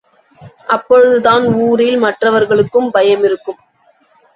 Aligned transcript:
அப்பொழுதுதான் 0.67 1.45
ஊரில் 1.59 1.97
மற்றவர்களுக்கும் 1.97 2.91
பயம் 2.91 3.23
இருக்கும். 3.23 3.61